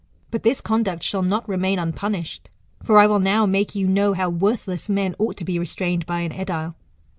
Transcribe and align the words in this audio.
But 0.31 0.41
this 0.41 0.61
conduct 0.61 1.03
shall 1.03 1.21
not 1.21 1.47
remain 1.47 1.77
unpunished. 1.77 2.49
For 2.81 2.97
I 2.97 3.05
will 3.05 3.19
now 3.19 3.45
make 3.45 3.75
you 3.75 3.85
know 3.85 4.13
how 4.13 4.31
worthless 4.31 4.89
men 4.89 5.13
ought 5.19 5.37
to 5.37 5.45
be 5.45 5.59
restrained 5.59 6.07
by 6.07 6.21
an 6.21 6.31
edile. 6.31 6.73